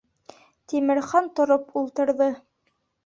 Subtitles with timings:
[0.71, 2.31] Тимерхан тороп ултырҙы.